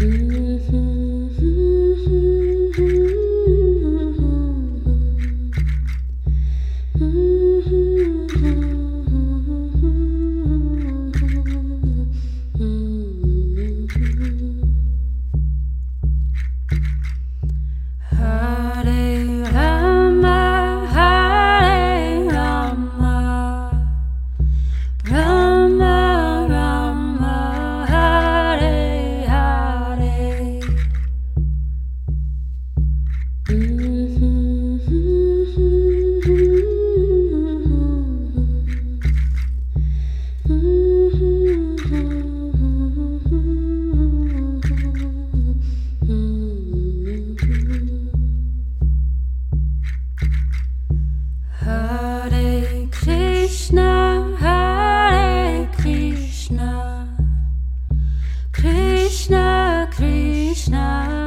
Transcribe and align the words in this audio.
Mm-hmm. 0.00 0.89
Krishna, 60.60 61.19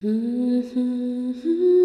Mm-hmm. 0.00 1.77